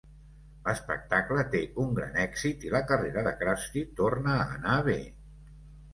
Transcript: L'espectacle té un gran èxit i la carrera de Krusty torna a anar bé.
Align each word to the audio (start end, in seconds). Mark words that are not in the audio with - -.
L'espectacle 0.67 1.43
té 1.57 1.61
un 1.83 1.93
gran 2.01 2.17
èxit 2.23 2.65
i 2.69 2.73
la 2.77 2.83
carrera 2.93 3.27
de 3.29 3.35
Krusty 3.43 3.85
torna 4.01 4.37
a 4.39 4.51
anar 4.59 4.83
bé. 4.89 5.01